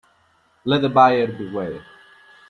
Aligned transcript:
Let 0.65 0.81
the 0.81 0.89
buyer 0.89 1.27
beware. 1.27 1.83